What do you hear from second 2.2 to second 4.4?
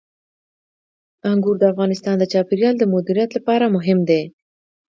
چاپیریال د مدیریت لپاره مهم دي.